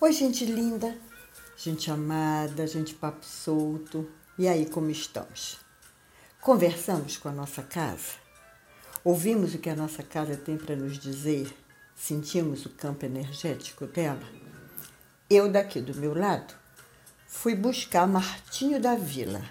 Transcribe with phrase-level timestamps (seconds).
[0.00, 0.96] Oi, gente linda,
[1.56, 4.08] gente amada, gente papo solto.
[4.38, 5.58] E aí, como estamos?
[6.40, 8.12] Conversamos com a nossa casa?
[9.02, 11.52] Ouvimos o que a nossa casa tem para nos dizer?
[11.96, 14.22] Sentimos o campo energético dela?
[15.28, 16.54] Eu, daqui do meu lado,
[17.26, 19.42] fui buscar Martinho da Vila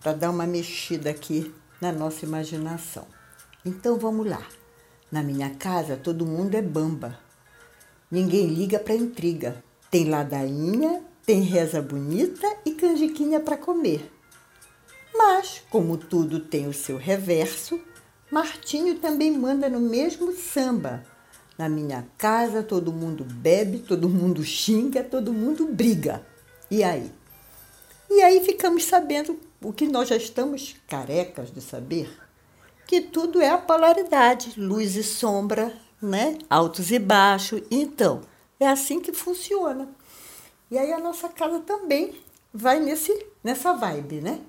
[0.00, 3.08] para dar uma mexida aqui na nossa imaginação.
[3.64, 4.46] Então vamos lá.
[5.10, 7.26] Na minha casa todo mundo é bamba.
[8.10, 9.62] Ninguém liga para intriga.
[9.90, 14.10] Tem ladainha, tem reza bonita e canjiquinha para comer.
[15.14, 17.80] Mas, como tudo tem o seu reverso,
[18.30, 21.04] Martinho também manda no mesmo samba.
[21.58, 26.24] Na minha casa todo mundo bebe, todo mundo xinga, todo mundo briga.
[26.70, 27.10] E aí?
[28.08, 32.10] E aí ficamos sabendo o que nós já estamos carecas de saber,
[32.86, 36.38] que tudo é a polaridade, luz e sombra, né?
[36.48, 37.62] Altos e baixos.
[37.70, 38.22] Então,
[38.58, 39.88] é assim que funciona.
[40.70, 42.14] E aí a nossa casa também
[42.52, 44.40] vai nesse nessa vibe, né?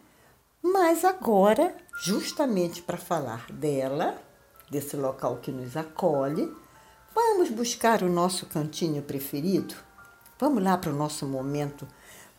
[0.61, 4.21] Mas agora, justamente para falar dela,
[4.69, 6.53] desse local que nos acolhe,
[7.15, 9.75] vamos buscar o nosso cantinho preferido.
[10.37, 11.87] Vamos lá para o nosso momento,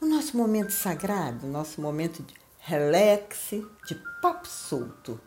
[0.00, 3.50] o nosso momento sagrado, o nosso momento de relax,
[3.86, 5.20] de papo solto.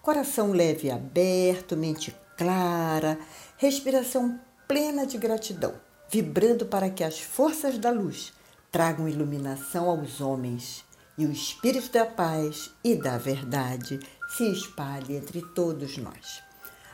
[0.00, 3.18] Coração leve e aberto, mente clara,
[3.56, 5.74] respiração plena de gratidão,
[6.08, 8.32] vibrando para que as forças da luz
[8.70, 10.84] tragam iluminação aos homens
[11.18, 13.98] e o espírito da paz e da verdade
[14.36, 16.40] se espalhe entre todos nós,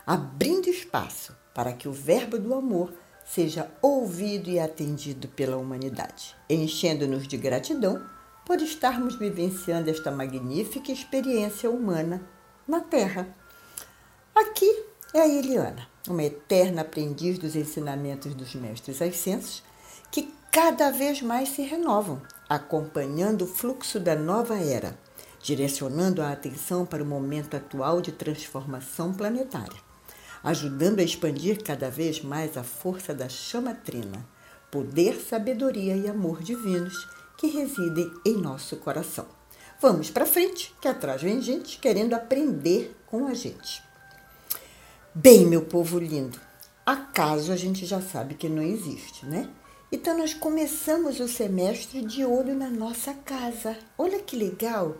[0.06, 2.95] abrindo espaço para que o verbo do amor
[3.27, 8.03] seja ouvido e atendido pela humanidade, enchendo-nos de gratidão
[8.47, 12.23] por estarmos vivenciando esta magnífica experiência humana
[12.67, 13.34] na Terra.
[14.34, 19.63] Aqui é a Eliana, uma eterna aprendiz dos ensinamentos dos mestres ascensos,
[20.11, 24.98] que cada vez mais se renovam, acompanhando o fluxo da nova era,
[25.41, 29.80] direcionando a atenção para o momento atual de transformação planetária,
[30.42, 34.27] ajudando a expandir cada vez mais a força da chama trina,
[34.69, 37.08] poder, sabedoria e amor divinos
[37.39, 39.27] que residem em nosso coração.
[39.80, 43.83] Vamos para frente, que atrás vem gente querendo aprender com a gente.
[45.17, 46.41] Bem, meu povo lindo,
[46.85, 49.48] acaso a gente já sabe que não existe, né?
[49.92, 53.79] Então nós começamos o semestre de olho na nossa casa.
[53.97, 54.97] Olha que legal!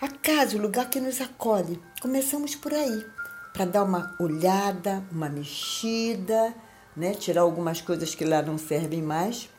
[0.00, 1.78] A casa, o lugar que nos acolhe.
[2.00, 3.04] Começamos por aí,
[3.52, 6.54] para dar uma olhada, uma mexida,
[6.96, 7.12] né?
[7.12, 9.50] Tirar algumas coisas que lá não servem mais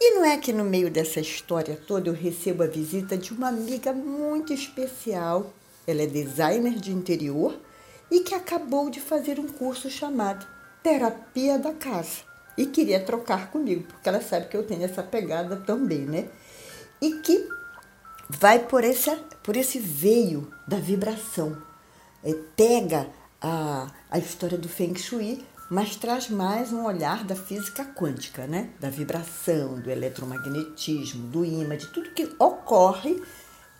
[0.00, 3.48] e não é que no meio dessa história toda eu recebo a visita de uma
[3.48, 5.52] amiga muito especial.
[5.88, 7.58] Ela é designer de interior
[8.10, 10.46] e que acabou de fazer um curso chamado
[10.82, 12.28] Terapia da Casa.
[12.56, 16.28] E queria trocar comigo, porque ela sabe que eu tenho essa pegada também, né?
[17.00, 17.48] E que
[18.28, 21.56] vai por esse, por esse veio da vibração.
[22.24, 23.08] É, pega
[23.40, 28.70] a, a história do Feng Shui mas traz mais um olhar da física quântica, né?
[28.80, 33.22] Da vibração, do eletromagnetismo, do imã, de tudo que ocorre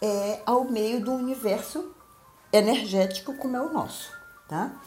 [0.00, 1.94] é, ao meio do universo
[2.52, 4.12] energético como é o nosso,
[4.48, 4.80] tá?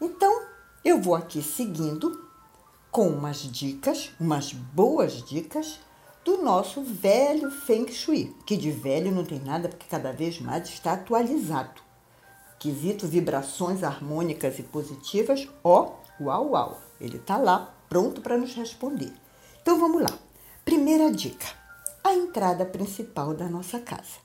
[0.00, 0.42] Então,
[0.84, 2.26] eu vou aqui seguindo
[2.90, 5.80] com umas dicas, umas boas dicas
[6.24, 10.68] do nosso velho Feng Shui, que de velho não tem nada porque cada vez mais
[10.68, 11.82] está atualizado.
[12.58, 16.80] Quesito vibrações harmônicas e positivas, ó, Uau, uau!
[17.00, 19.12] Ele está lá, pronto para nos responder.
[19.62, 20.10] Então vamos lá.
[20.64, 21.46] Primeira dica:
[22.02, 24.18] a entrada principal da nossa casa.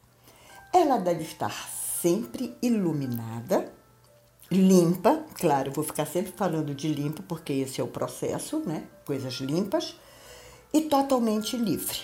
[0.74, 1.54] Ela deve estar
[2.02, 3.72] sempre iluminada,
[4.52, 8.84] limpa, claro, vou ficar sempre falando de limpa porque esse é o processo, né?
[9.06, 9.96] Coisas limpas
[10.74, 12.00] e totalmente livre.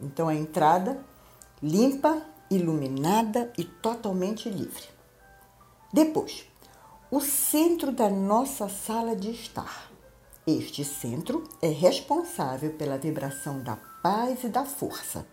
[0.00, 0.98] Então a entrada
[1.62, 4.84] limpa, iluminada e totalmente livre.
[5.92, 6.44] Depois,
[7.10, 9.90] o centro da nossa sala de estar.
[10.46, 15.26] Este centro é responsável pela vibração da paz e da força.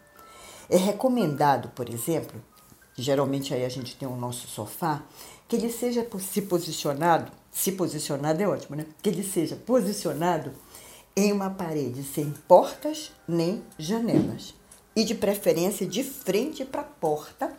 [0.70, 2.42] É recomendado, por exemplo,
[2.96, 5.02] geralmente aí a gente tem o nosso sofá,
[5.52, 8.86] que ele seja se posicionado, se posicionado é ótimo, né?
[9.04, 10.54] Que ele seja posicionado
[11.14, 14.56] em uma parede sem portas nem janelas
[14.96, 17.52] e de preferência de frente para a porta,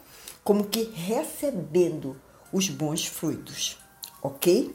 [0.43, 2.19] como que recebendo
[2.51, 3.77] os bons fluidos
[4.23, 4.75] ok?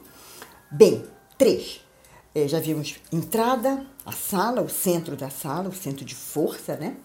[0.70, 1.04] Bem,
[1.40, 1.82] três.
[2.36, 6.98] É, já vimos entrada, a sala, o centro da sala, o centro de força, né?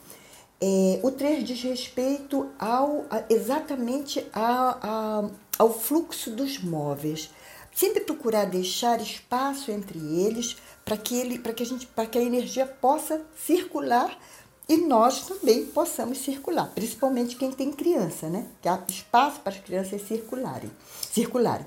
[0.64, 7.30] É, o três diz respeito ao, a, exatamente a, a, ao fluxo dos móveis,
[7.74, 12.64] sempre procurar deixar espaço entre eles para que ele, que a gente, que a energia
[12.64, 14.16] possa circular
[14.68, 18.46] e nós também possamos circular, principalmente quem tem criança, né?
[18.62, 20.70] Que há espaço para as crianças circularem,
[21.12, 21.66] circularem.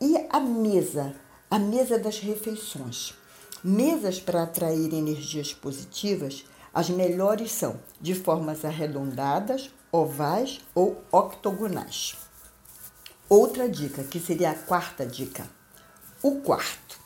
[0.00, 1.14] E a mesa,
[1.50, 3.12] a mesa das refeições.
[3.62, 12.16] Mesas para atrair energias positivas, as melhores são de formas arredondadas, ovais ou octogonais.
[13.28, 15.48] Outra dica, que seria a quarta dica,
[16.22, 16.98] o quarto,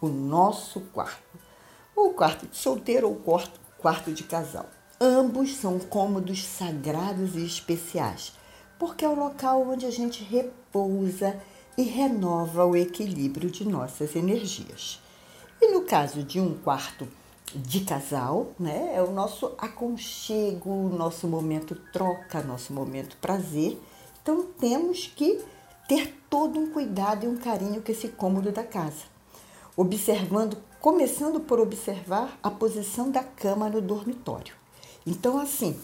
[0.00, 1.38] o nosso quarto.
[1.94, 4.66] O quarto de solteiro ou quarto, quarto de casal.
[5.00, 8.32] Ambos são cômodos sagrados e especiais,
[8.78, 11.40] porque é o local onde a gente repousa
[11.76, 15.00] e renova o equilíbrio de nossas energias.
[15.60, 17.08] E no caso de um quarto
[17.54, 23.80] de casal, né, é o nosso aconchego, nosso momento troca, nosso momento prazer.
[24.22, 25.42] Então temos que
[25.88, 29.04] ter todo um cuidado e um carinho com esse cômodo da casa,
[29.76, 34.54] observando, começando por observar a posição da cama no dormitório.
[35.06, 35.78] Então assim,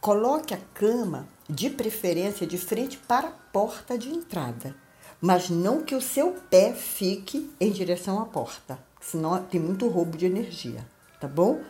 [0.00, 4.74] coloque a cama de preferência de frente para a porta de entrada
[5.22, 10.18] mas não que o seu pé fique em direção à porta, senão tem muito roubo
[10.18, 10.84] de energia,
[11.22, 11.60] tá bom?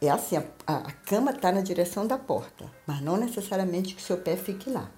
[0.00, 4.16] É assim, a, a cama está na direção da porta, mas não necessariamente que seu
[4.16, 4.90] pé fique lá.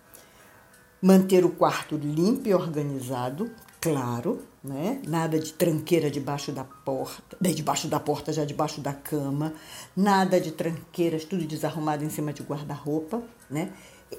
[1.02, 3.50] Manter o quarto limpo e organizado,
[3.80, 5.02] claro, né?
[5.06, 9.52] Nada de tranqueira debaixo da porta, debaixo da porta, já debaixo da cama,
[9.94, 13.72] nada de tranqueiras, tudo desarrumado em cima de guarda-roupa, né?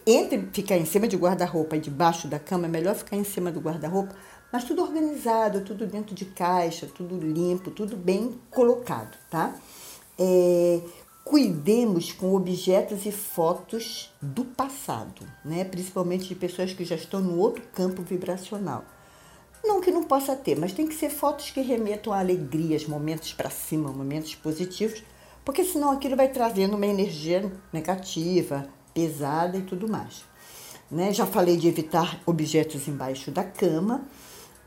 [0.05, 3.51] entre ficar em cima de guarda-roupa e debaixo da cama, é melhor ficar em cima
[3.51, 4.15] do guarda-roupa,
[4.53, 9.55] mas tudo organizado, tudo dentro de caixa, tudo limpo, tudo bem colocado, tá?
[10.17, 10.79] É,
[11.23, 15.63] cuidemos com objetos e fotos do passado, né?
[15.63, 18.85] principalmente de pessoas que já estão no outro campo vibracional.
[19.63, 23.33] Não que não possa ter, mas tem que ser fotos que remetam a alegrias, momentos
[23.33, 25.03] para cima, momentos positivos,
[25.44, 30.23] porque senão aquilo vai trazendo uma energia negativa, pesada e tudo mais.
[30.91, 31.11] Né?
[31.11, 34.06] Já falei de evitar objetos embaixo da cama.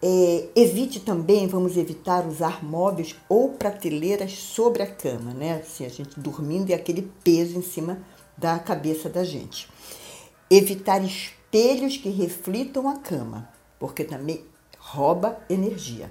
[0.02, 5.54] É, evite também, vamos evitar usar móveis ou prateleiras sobre a cama, né?
[5.54, 7.98] Assim, a gente dormindo e aquele peso em cima
[8.36, 9.68] da cabeça da gente.
[10.50, 13.48] Evitar espelhos que reflitam a cama,
[13.80, 14.44] porque também
[14.78, 16.10] rouba energia.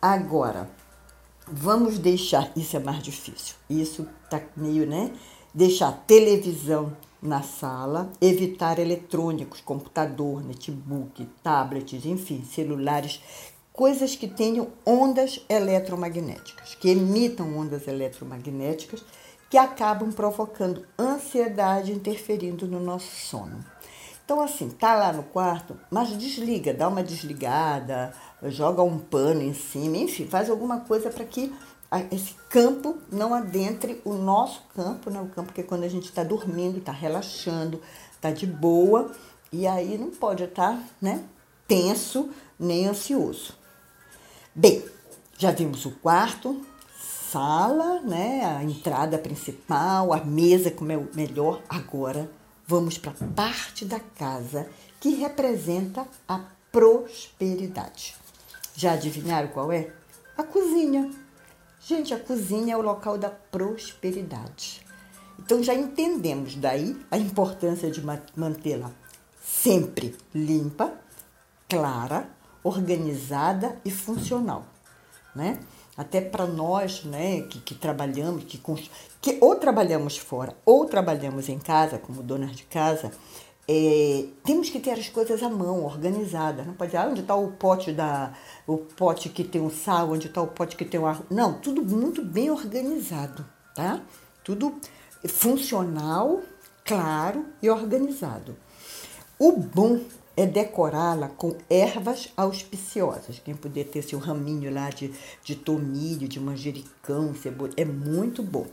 [0.00, 0.70] Agora,
[1.46, 5.12] vamos deixar, isso é mais difícil, isso tá meio, né?
[5.52, 13.20] Deixar televisão na sala, evitar eletrônicos, computador, notebook, tablets, enfim, celulares,
[13.72, 19.04] coisas que tenham ondas eletromagnéticas, que emitam ondas eletromagnéticas
[19.50, 23.64] que acabam provocando ansiedade, interferindo no nosso sono.
[24.24, 28.14] Então, assim, tá lá no quarto, mas desliga, dá uma desligada,
[28.44, 31.52] joga um pano em cima, enfim, faz alguma coisa para que
[32.10, 35.20] esse campo não adentre o nosso campo, né?
[35.20, 37.80] o campo que é quando a gente está dormindo, está relaxando,
[38.12, 39.10] está de boa,
[39.52, 41.24] e aí não pode estar tá, né,
[41.66, 43.54] tenso nem ansioso.
[44.54, 44.84] Bem,
[45.36, 46.64] já vimos o quarto,
[47.30, 51.60] sala, né, a entrada principal, a mesa como é o melhor.
[51.68, 52.30] Agora
[52.66, 54.68] vamos para a parte da casa
[55.00, 58.14] que representa a prosperidade.
[58.76, 59.92] Já adivinharam qual é?
[60.36, 61.10] A cozinha.
[61.82, 64.84] Gente, a cozinha é o local da prosperidade.
[65.38, 68.02] Então já entendemos daí a importância de
[68.36, 68.92] mantê-la
[69.42, 70.92] sempre limpa,
[71.66, 72.28] clara,
[72.62, 74.66] organizada e funcional,
[75.34, 75.60] né?
[75.96, 78.60] Até para nós, né, que, que trabalhamos, que,
[79.20, 83.10] que ou trabalhamos fora ou trabalhamos em casa, como donas de casa,
[83.72, 86.66] é, temos que ter as coisas à mão, organizadas.
[86.66, 88.34] Não pode dizer, ah, onde está o pote da,
[88.66, 91.24] o pote que tem o sal, onde está o pote que tem o arroz.
[91.30, 94.00] Não, tudo muito bem organizado, tá?
[94.42, 94.74] Tudo
[95.28, 96.40] funcional,
[96.84, 98.56] claro e organizado.
[99.38, 100.00] O bom
[100.36, 103.38] é decorá-la com ervas auspiciosas.
[103.38, 105.12] Quem puder ter seu raminho lá de,
[105.44, 108.66] de tomilho, de manjericão, cebola, é muito bom.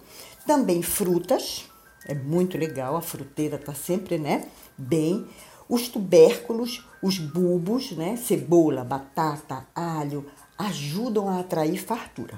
[0.48, 1.66] Também frutas,
[2.08, 4.48] é muito legal, a fruteira está sempre, né?
[4.78, 5.28] bem
[5.70, 10.26] os tubérculos, os bulbos, né, cebola, batata, alho,
[10.58, 12.38] ajudam a atrair fartura.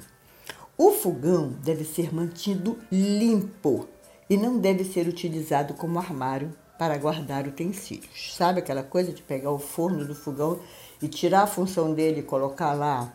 [0.78, 3.88] O fogão deve ser mantido limpo
[4.30, 8.34] e não deve ser utilizado como armário para guardar utensílios.
[8.36, 10.60] Sabe aquela coisa de pegar o forno do fogão
[11.02, 13.14] e tirar a função dele e colocar lá,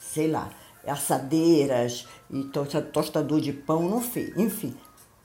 [0.00, 0.50] sei lá,
[0.86, 2.44] assadeiras e
[2.92, 4.74] tostador de pão, não sei, enfim,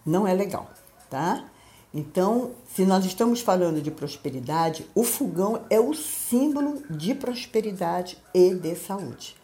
[0.06, 0.70] não é legal,
[1.10, 1.46] tá?
[1.94, 8.56] Então, se nós estamos falando de prosperidade, o fogão é o símbolo de prosperidade e
[8.56, 9.36] de saúde.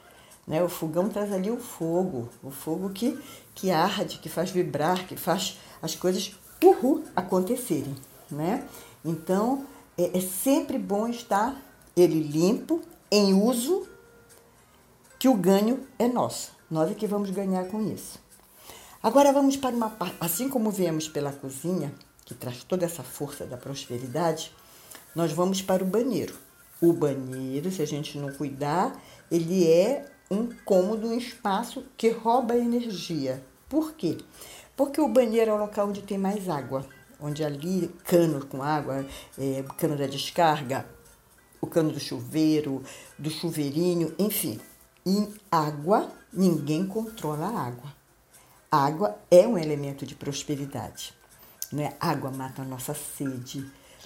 [0.47, 0.63] Né?
[0.63, 3.17] O fogão traz ali o fogo, o fogo que,
[3.53, 7.95] que arde, que faz vibrar, que faz as coisas uhul, acontecerem.
[8.31, 8.67] Né?
[9.05, 9.63] Então,
[9.95, 11.55] é, é sempre bom estar
[11.95, 13.87] ele limpo, em uso,
[15.19, 16.51] que o ganho é nosso.
[16.69, 18.19] Nós é que vamos ganhar com isso.
[19.01, 21.93] Agora vamos para uma parte, assim como viemos pela cozinha,
[22.25, 24.53] que traz toda essa força da prosperidade,
[25.15, 26.35] nós vamos para o banheiro.
[26.81, 29.01] O banheiro, se a gente não cuidar,
[29.31, 33.41] ele é um cômodo, um espaço que rouba energia.
[33.69, 34.17] Por quê?
[34.75, 36.85] Porque o banheiro é o local onde tem mais água,
[37.21, 39.05] onde ali cano com água,
[39.37, 40.85] é, cano da descarga,
[41.61, 42.83] o cano do chuveiro,
[43.17, 44.59] do chuveirinho, enfim.
[45.05, 47.98] Em água, ninguém controla a água.
[48.71, 51.13] Água é um elemento de prosperidade.
[51.71, 51.93] Né?
[51.99, 53.65] Água mata a nossa sede,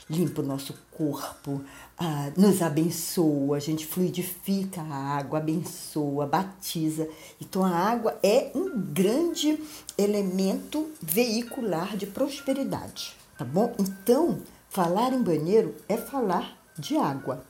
[0.09, 1.61] limpa o nosso corpo,
[1.97, 7.07] ah, nos abençoa, a gente fluidifica a água, abençoa, batiza.
[7.39, 9.59] Então a água é um grande
[9.97, 13.73] elemento veicular de prosperidade, tá bom?
[13.79, 17.43] Então, falar em banheiro é falar de água.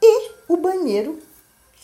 [0.00, 1.18] E o banheiro,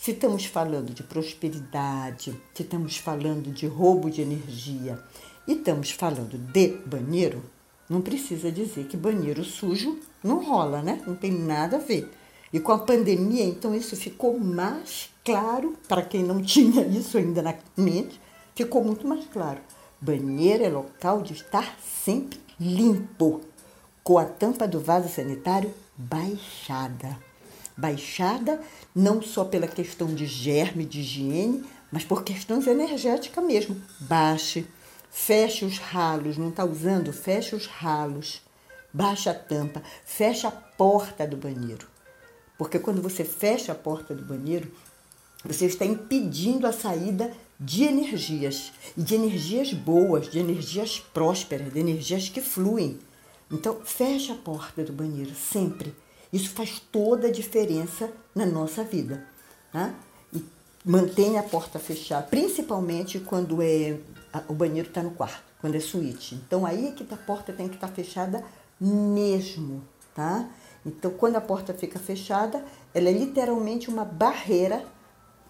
[0.05, 4.99] se estamos falando de prosperidade, se estamos falando de roubo de energia
[5.47, 7.41] e estamos falando de banheiro,
[7.89, 11.01] não precisa dizer que banheiro sujo não rola, né?
[11.07, 12.07] Não tem nada a ver.
[12.53, 17.41] E com a pandemia, então, isso ficou mais claro, para quem não tinha isso ainda
[17.41, 18.21] na mente,
[18.53, 19.59] ficou muito mais claro.
[19.99, 23.41] Banheiro é local de estar sempre limpo,
[24.03, 27.24] com a tampa do vaso sanitário baixada.
[27.77, 28.61] Baixada
[28.95, 33.81] não só pela questão de germe, de higiene, mas por questões energéticas mesmo.
[33.99, 34.65] Baixe,
[35.17, 37.13] Feche os ralos, não está usando?
[37.13, 38.41] Feche os ralos.
[38.93, 41.87] Baixa a tampa, fecha a porta do banheiro.
[42.57, 44.69] Porque quando você fecha a porta do banheiro,
[45.43, 48.73] você está impedindo a saída de energias.
[48.97, 52.99] E de energias boas, de energias prósperas, de energias que fluem.
[53.49, 55.95] Então, fecha a porta do banheiro sempre.
[56.35, 59.25] Isso faz toda a diferença na nossa vida.
[59.71, 59.95] Tá?
[60.33, 60.43] E
[60.83, 63.97] mantenha a porta fechada, principalmente quando é
[64.49, 66.35] o banheiro está no quarto, quando é suíte.
[66.35, 68.43] Então aí é que a porta tem que estar tá fechada
[68.77, 69.81] mesmo,
[70.13, 70.49] tá?
[70.85, 72.61] Então quando a porta fica fechada,
[72.93, 74.85] ela é literalmente uma barreira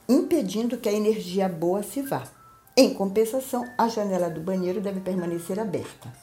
[0.08, 2.28] impedindo que a energia boa se vá.
[2.78, 6.14] Em compensação, a janela do banheiro deve permanecer aberta.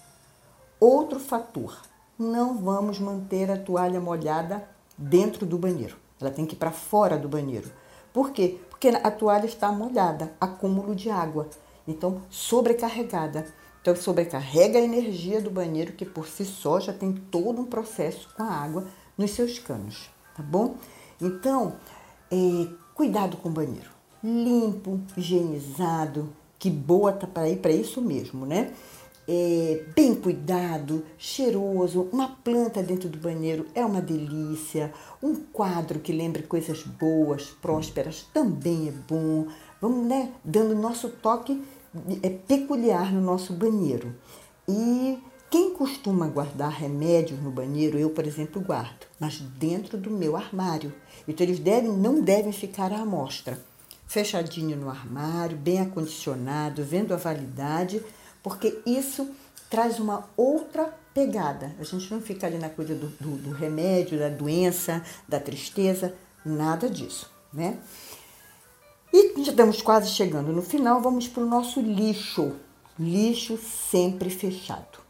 [0.78, 1.76] Outro fator:
[2.22, 5.96] não vamos manter a toalha molhada dentro do banheiro.
[6.20, 7.70] Ela tem que ir para fora do banheiro.
[8.12, 8.58] Por quê?
[8.70, 11.48] Porque a toalha está molhada, acúmulo de água.
[11.86, 13.46] Então, sobrecarregada.
[13.80, 18.28] Então, sobrecarrega a energia do banheiro, que por si só já tem todo um processo
[18.36, 18.86] com a água
[19.18, 20.76] nos seus canos, tá bom?
[21.20, 21.74] Então,
[22.30, 23.90] é, cuidado com o banheiro.
[24.22, 28.72] Limpo, higienizado, que boa tá para ir para isso mesmo, né?
[29.28, 36.12] É, bem cuidado, cheiroso, uma planta dentro do banheiro é uma delícia, um quadro que
[36.12, 39.46] lembre coisas boas, prósperas também é bom.
[39.80, 41.62] Vamos, né, dando nosso toque
[42.22, 44.12] é, peculiar no nosso banheiro.
[44.68, 45.18] E
[45.50, 50.92] quem costuma guardar remédios no banheiro, eu, por exemplo, guardo, mas dentro do meu armário.
[51.28, 53.62] Então eles devem, não devem ficar à mostra.
[54.06, 58.02] Fechadinho no armário, bem acondicionado, vendo a validade,
[58.42, 59.30] porque isso
[59.70, 61.74] traz uma outra pegada.
[61.78, 66.14] A gente não fica ali na coisa do, do, do remédio, da doença, da tristeza,
[66.44, 67.78] nada disso, né?
[69.12, 72.56] E já estamos quase chegando no final, vamos para o nosso lixo.
[72.98, 75.00] Lixo sempre fechado.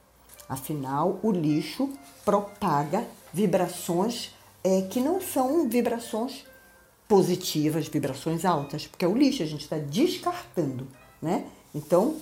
[0.48, 1.90] Afinal, o lixo
[2.24, 6.44] propaga vibrações é, que não são vibrações
[7.08, 10.88] positivas, vibrações altas, porque é o lixo, a gente está descartando,
[11.20, 11.46] né?
[11.74, 12.16] Então,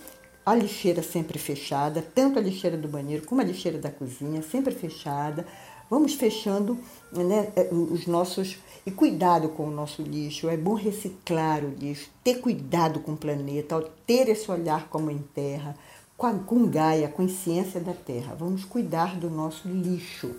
[0.50, 4.74] a lixeira sempre fechada, tanto a lixeira do banheiro como a lixeira da cozinha, sempre
[4.74, 5.46] fechada.
[5.88, 6.78] Vamos fechando
[7.12, 8.58] né, é, os nossos.
[8.86, 10.48] E cuidado com o nosso lixo.
[10.48, 15.02] É bom reciclar o lixo, ter cuidado com o planeta, ter esse olhar com a
[15.02, 15.76] Mãe Terra,
[16.16, 18.34] com, a, com Gaia, a consciência da Terra.
[18.38, 20.34] Vamos cuidar do nosso lixo.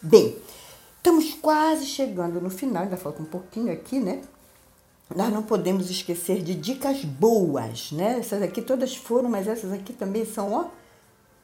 [0.00, 0.36] Bem,
[0.96, 4.22] estamos quase chegando no final, ainda falta um pouquinho aqui, né?
[5.14, 8.18] Nós não podemos esquecer de dicas boas, né?
[8.18, 10.66] Essas aqui todas foram, mas essas aqui também são, ó,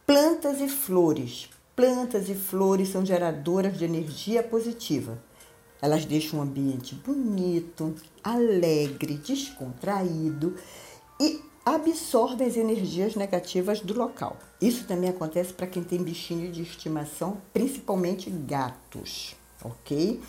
[0.06, 1.48] plantas e flores.
[1.74, 5.18] Plantas e flores são geradoras de energia positiva.
[5.80, 10.54] Elas deixam um ambiente bonito, alegre, descontraído
[11.20, 14.36] e absorvem as energias negativas do local.
[14.60, 20.20] Isso também acontece para quem tem bichinho de estimação, principalmente gatos, ok?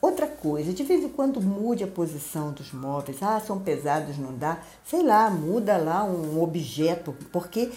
[0.00, 3.22] Outra coisa, de vez em quando mude a posição dos móveis.
[3.22, 4.60] Ah, são pesados, não dá.
[4.84, 7.70] Sei lá, muda lá um objeto, porque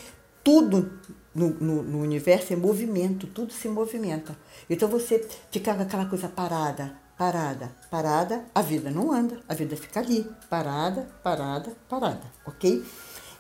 [0.44, 1.00] tudo
[1.34, 4.38] no, no, no, universo é movimento, tudo se movimenta.
[4.70, 9.76] Então você fica com aquela coisa parada, parada, parada, a vida não anda, a vida
[9.76, 12.84] fica ali, parada, parada, parada, ok?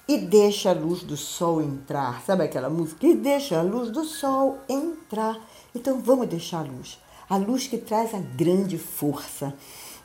[0.07, 3.05] E deixa a luz do sol entrar, sabe aquela música?
[3.05, 5.39] E deixa a luz do sol entrar.
[5.73, 6.99] Então vamos deixar a luz,
[7.31, 9.55] a luz que traz a grande força,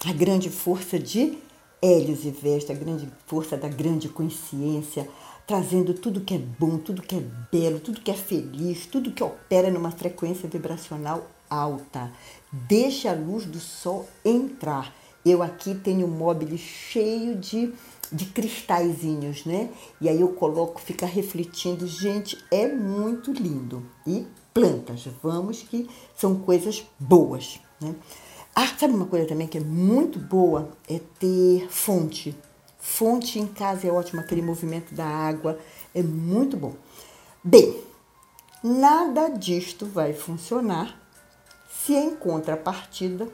[0.04, 1.37] a grande força de
[1.83, 5.09] Hélios e Vesta, a grande força da grande consciência,
[5.45, 9.25] trazendo tudo que é bom, tudo que é belo, tudo que é feliz, tudo que
[9.25, 12.12] opera numa frequência vibracional alta.
[12.52, 14.95] Deixa a luz do sol entrar.
[15.25, 17.73] Eu aqui tenho um móvel cheio de,
[18.12, 19.68] de cristalzinhos, né?
[20.00, 21.88] E aí eu coloco, fica refletindo.
[21.88, 23.85] Gente, é muito lindo.
[24.06, 24.25] E
[24.57, 25.87] plantas, vamos que
[26.17, 27.95] são coisas boas, né?
[28.55, 30.71] Ah, sabe uma coisa também que é muito boa?
[30.89, 32.35] É ter fonte.
[32.79, 35.59] Fonte em casa é ótimo, aquele movimento da água
[35.95, 36.73] é muito bom.
[37.45, 37.83] Bem,
[38.65, 40.99] nada disto vai funcionar
[41.69, 43.29] se em contrapartida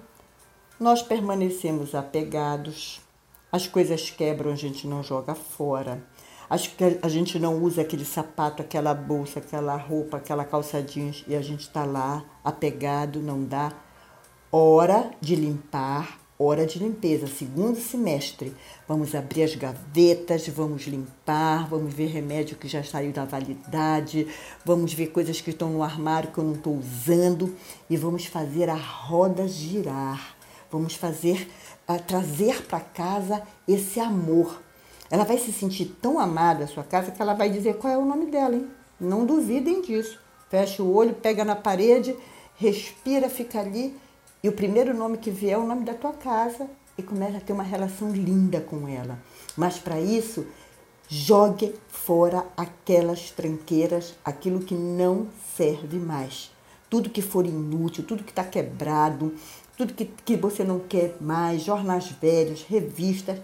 [0.81, 3.01] nós permanecemos apegados,
[3.53, 6.03] as coisas quebram, a gente não joga fora,
[7.01, 11.41] a gente não usa aquele sapato, aquela bolsa, aquela roupa, aquela calça jeans e a
[11.41, 13.73] gente está lá apegado, não dá.
[14.51, 18.55] Hora de limpar, hora de limpeza, segundo semestre.
[18.87, 24.29] Vamos abrir as gavetas, vamos limpar, vamos ver remédio que já saiu da validade,
[24.63, 27.57] vamos ver coisas que estão no armário que eu não estou usando
[27.89, 30.37] e vamos fazer a roda girar.
[30.71, 31.49] Vamos fazer,
[31.89, 34.61] uh, trazer para casa esse amor.
[35.13, 37.99] Ela vai se sentir tão amada a sua casa que ela vai dizer qual é
[37.99, 38.67] o nome dela, hein?
[38.99, 40.19] Não duvidem disso.
[40.49, 42.17] Fecha o olho, pega na parede,
[42.57, 43.95] respira, fica ali
[44.43, 47.41] e o primeiro nome que vier é o nome da tua casa e começa a
[47.43, 49.19] ter uma relação linda com ela.
[49.55, 50.47] Mas para isso,
[51.07, 56.51] jogue fora aquelas tranqueiras, aquilo que não serve mais.
[56.89, 59.35] Tudo que for inútil, tudo que está quebrado,
[59.77, 63.39] tudo que, que você não quer mais, jornais velhos, revistas,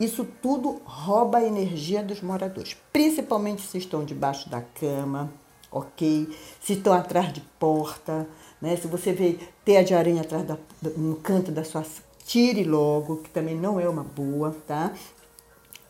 [0.00, 5.30] isso tudo rouba a energia dos moradores, principalmente se estão debaixo da cama,
[5.70, 6.28] ok?
[6.60, 8.26] Se estão atrás de porta,
[8.60, 8.76] né?
[8.76, 10.56] Se você vê teia de aranha atrás da,
[10.96, 11.84] no canto da sua
[12.24, 14.92] tire logo, que também não é uma boa, tá?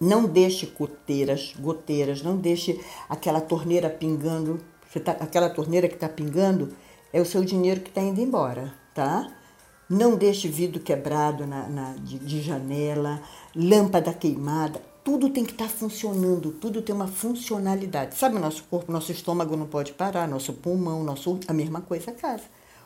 [0.00, 4.58] Não deixe goteiras, goteiras, não deixe aquela torneira pingando,
[5.04, 6.74] tá, aquela torneira que está pingando
[7.12, 9.30] é o seu dinheiro que está indo embora, tá?
[9.90, 13.20] Não deixe vidro quebrado na, na de, de, janela,
[13.56, 18.14] lâmpada queimada, tudo tem que estar tá funcionando, tudo tem uma funcionalidade.
[18.14, 22.12] Sabe o nosso corpo, nosso estômago não pode parar, nosso pulmão, nosso, a mesma coisa
[22.12, 22.44] a casa.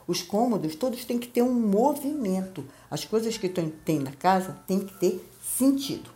[0.09, 2.65] Os cômodos todos têm que ter um movimento.
[2.91, 6.09] As coisas que tem na casa têm que ter sentido.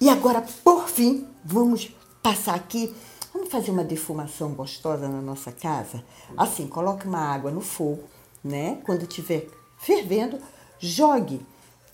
[0.00, 2.92] E agora, por fim, vamos passar aqui.
[3.32, 6.02] Vamos fazer uma defumação gostosa na nossa casa?
[6.36, 8.02] Assim, coloque uma água no fogo,
[8.42, 8.80] né?
[8.84, 9.46] Quando estiver
[9.80, 10.38] fervendo,
[10.78, 11.40] jogue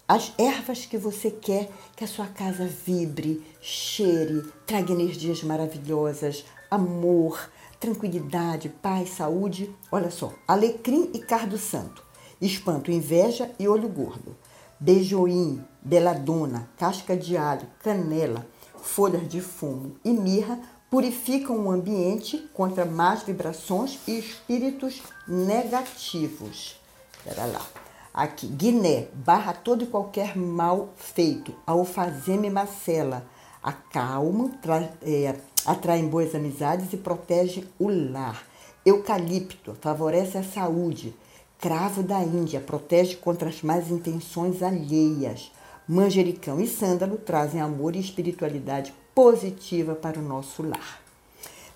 [0.09, 7.51] as ervas que você quer que a sua casa vibre, cheire, traga energias maravilhosas, amor,
[7.81, 9.75] tranquilidade, paz, saúde.
[9.91, 12.03] Olha só, alecrim e cardo santo,
[12.41, 14.37] espanto, inveja e olho gordo,
[14.79, 18.47] beijoim, beladona, casca de alho, canela,
[18.81, 26.81] folhas de fumo e mirra purificam o ambiente contra más vibrações e espíritos negativos.
[27.27, 27.67] Espera lá.
[28.15, 33.27] Aqui, Guiné, barra todo e qualquer mal feito, alfazeme macela,
[33.61, 35.35] acalma, tra, é,
[35.67, 38.47] atraem boas amizades e protege o lar.
[38.85, 41.15] Eucalipto favorece a saúde.
[41.59, 45.51] Cravo da Índia protege contra as más intenções alheias.
[45.89, 51.01] Manjericão e sândalo trazem amor e espiritualidade positiva para o nosso lar.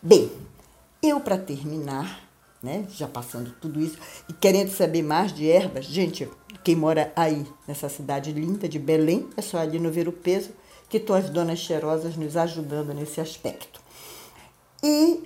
[0.01, 0.31] Bem,
[1.03, 2.30] eu para terminar,
[2.63, 6.29] né, já passando tudo isso e querendo saber mais de ervas, gente,
[6.63, 10.51] quem mora aí nessa cidade linda de Belém, é só ali no Ver o Peso,
[10.89, 13.81] que estão as donas cheirosas nos ajudando nesse aspecto.
[14.83, 15.23] E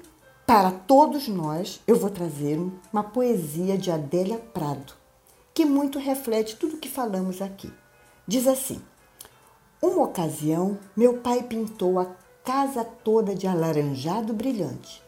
[0.46, 2.60] para todos nós, eu vou trazer
[2.92, 4.92] uma poesia de Adélia Prado,
[5.54, 7.72] que muito reflete tudo o que falamos aqui.
[8.26, 8.80] Diz assim:
[9.80, 12.06] Uma ocasião, meu pai pintou a
[12.44, 15.03] casa toda de alaranjado brilhante.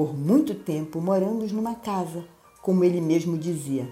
[0.00, 2.24] Por muito tempo moramos numa casa,
[2.62, 3.86] como ele mesmo dizia,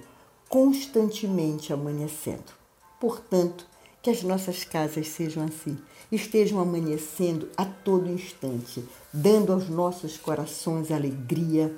[0.49, 2.51] constantemente amanhecendo.
[2.99, 3.67] Portanto,
[4.01, 5.77] Que as nossas casas sejam assim,
[6.11, 11.77] estejam amanhecendo a todo instante, dando aos nossos corações alegria,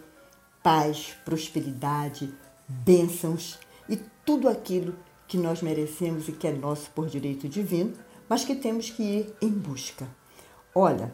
[0.62, 2.32] paz, prosperidade,
[2.68, 4.94] bênçãos e tudo aquilo
[5.26, 7.94] que nós merecemos e que é nosso por direito divino,
[8.28, 10.06] mas que temos que ir em busca.
[10.72, 11.12] Olha,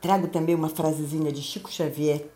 [0.00, 2.28] trago também uma frasezinha de Chico Xavier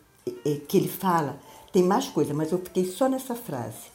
[0.68, 1.40] que ele fala,
[1.72, 3.90] tem mais coisa, mas eu fiquei só nessa frase.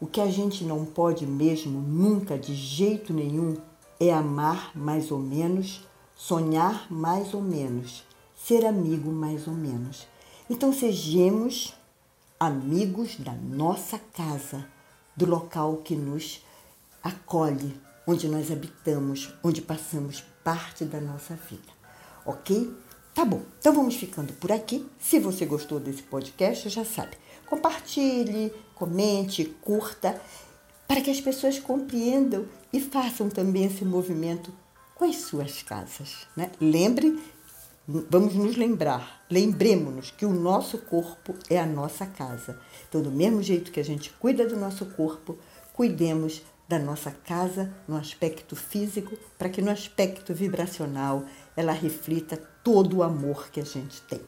[0.00, 3.56] O que a gente não pode mesmo, nunca, de jeito nenhum,
[3.98, 8.02] é amar mais ou menos, sonhar mais ou menos,
[8.34, 10.06] ser amigo mais ou menos.
[10.48, 11.74] Então sejamos
[12.38, 14.66] amigos da nossa casa,
[15.14, 16.42] do local que nos
[17.02, 21.68] acolhe, onde nós habitamos, onde passamos parte da nossa vida.
[22.24, 22.74] Ok?
[23.14, 24.86] Tá bom, então vamos ficando por aqui.
[24.98, 30.20] Se você gostou desse podcast, já sabe, compartilhe, comente, curta,
[30.86, 34.52] para que as pessoas compreendam e façam também esse movimento
[34.94, 36.26] com as suas casas.
[36.36, 36.50] Né?
[36.60, 37.20] Lembre,
[37.86, 42.60] vamos nos lembrar, lembremos-nos que o nosso corpo é a nossa casa.
[42.88, 45.36] Então, do mesmo jeito que a gente cuida do nosso corpo,
[45.72, 51.24] cuidemos da nossa casa no aspecto físico, para que no aspecto vibracional
[51.56, 54.20] ela reflita todo o amor que a gente tem.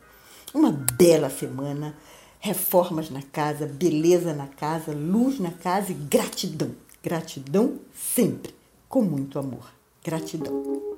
[0.54, 1.96] Uma bela semana,
[2.38, 6.70] reformas na casa, beleza na casa, luz na casa e gratidão.
[7.02, 8.54] Gratidão sempre,
[8.88, 9.72] com muito amor.
[10.04, 10.91] Gratidão.